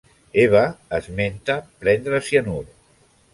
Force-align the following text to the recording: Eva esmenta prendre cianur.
Eva 0.43 0.61
esmenta 0.99 1.59
prendre 1.85 2.23
cianur. 2.31 2.63